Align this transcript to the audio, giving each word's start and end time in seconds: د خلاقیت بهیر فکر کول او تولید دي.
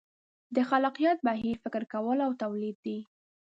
د 0.55 0.57
خلاقیت 0.69 1.17
بهیر 1.27 1.55
فکر 1.63 1.81
کول 1.93 2.17
او 2.25 2.31
تولید 2.41 2.77
دي. 2.85 2.99